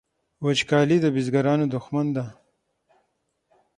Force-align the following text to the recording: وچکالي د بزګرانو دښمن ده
وچکالي 0.45 0.97
د 1.01 1.05
بزګرانو 1.15 1.65
دښمن 1.73 2.07
ده 2.15 2.25